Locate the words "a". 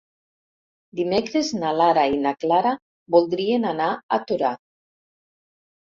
4.19-4.23